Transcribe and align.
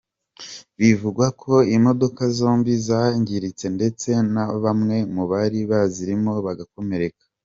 Bivugwa 0.79 1.25
ko 1.41 1.53
imodoka 1.77 2.21
zombi 2.37 2.73
zangiritse 2.87 3.65
ndetse 3.77 4.09
na 4.33 4.43
bamwe 4.63 4.97
mu 5.13 5.23
bari 5.31 5.59
bazirimo 5.71 6.33
bagakomereka. 6.47 7.23